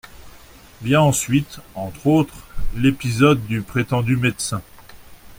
Vient 0.81 1.01
ensuite, 1.01 1.59
entre 1.75 2.07
autres, 2.07 2.47
l'épisode 2.73 3.45
du 3.45 3.61
prétendu 3.61 4.17
médecin. 4.17 4.63